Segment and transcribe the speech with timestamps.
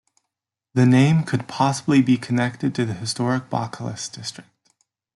[0.73, 4.49] The name could possibly be connected to the historic Baucalis district.